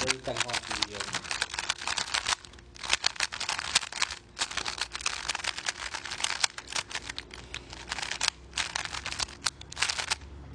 [0.00, 0.77] Beli 话